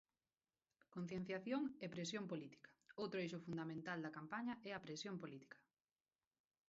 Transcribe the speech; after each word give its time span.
Concienciación 0.95 1.61
e 1.83 1.85
presión 1.95 2.25
política 2.31 2.69
Outro 3.01 3.17
eixo 3.23 3.43
fundamental 3.45 3.97
da 4.01 4.15
campaña 4.19 4.53
é 4.69 4.71
a 4.73 4.83
presión 4.85 5.15
política. 5.23 5.57